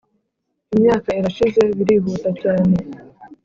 imyaka 0.75 1.09
irashize, 1.19 1.61
birihuta 1.77 2.29
cyane 2.41 2.77